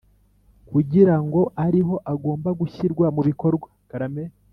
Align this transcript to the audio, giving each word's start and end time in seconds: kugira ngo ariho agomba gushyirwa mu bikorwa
kugira 0.69 1.15
ngo 1.25 1.41
ariho 1.65 1.95
agomba 2.13 2.49
gushyirwa 2.59 3.05
mu 3.15 3.21
bikorwa 3.27 3.67